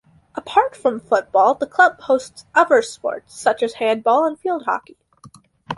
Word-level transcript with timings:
Apart 0.33 0.75
from 0.75 0.99
football, 0.99 1.53
the 1.53 1.67
club 1.67 1.99
hosts 2.01 2.47
other 2.55 2.81
sports 2.81 3.39
such 3.39 3.61
as 3.61 3.73
handball 3.73 4.25
and 4.25 4.39
field 4.39 4.63
hockey. 4.65 4.97